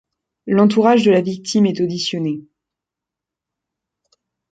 L'entourage 0.47 1.05
de 1.05 1.11
la 1.11 1.21
victime 1.21 1.67
est 1.67 1.79
auditionné. 1.79 2.41